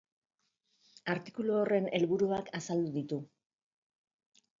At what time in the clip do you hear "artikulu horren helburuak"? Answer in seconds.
1.13-2.49